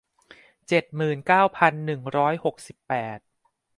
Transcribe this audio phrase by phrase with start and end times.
[0.67, 3.19] เจ็ดหมื่นเก้าพันหนึ่งร้อยหกสิบแปด